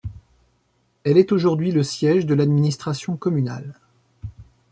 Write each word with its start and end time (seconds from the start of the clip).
Elle 1.03 1.19
est 1.19 1.31
aujourd'hui 1.31 1.71
le 1.71 1.83
siège 1.83 2.25
de 2.25 2.33
l'administration 2.33 3.17
communale. 3.17 3.75